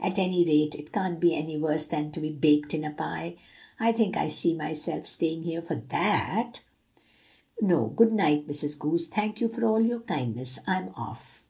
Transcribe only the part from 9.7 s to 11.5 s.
your kindness; I'm off!